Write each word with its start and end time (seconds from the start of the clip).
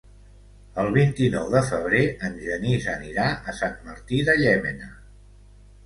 El 0.83 0.87
vint-i-nou 0.95 1.51
de 1.57 1.61
febrer 1.67 2.01
en 2.29 2.41
Genís 2.47 2.89
anirà 2.97 3.29
a 3.53 3.57
Sant 3.61 3.79
Martí 3.91 4.27
de 4.31 4.41
Llémena. 4.45 4.95